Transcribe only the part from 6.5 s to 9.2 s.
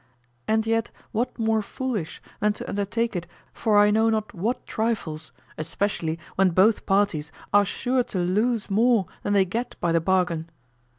both parties are sure to lose more